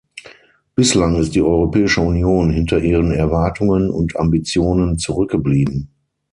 [0.73, 5.91] Bislang ist die Europäische Union hinter ihren Erwartungen und Ambitionen zurückgeblieben.